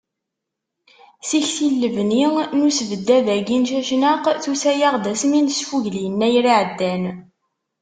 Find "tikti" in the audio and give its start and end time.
1.27-1.67